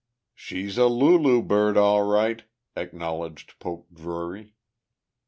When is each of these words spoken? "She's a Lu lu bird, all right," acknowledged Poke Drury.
"She's 0.33 0.79
a 0.79 0.87
Lu 0.87 1.15
lu 1.15 1.43
bird, 1.43 1.77
all 1.77 2.01
right," 2.01 2.41
acknowledged 2.75 3.59
Poke 3.59 3.85
Drury. 3.93 4.55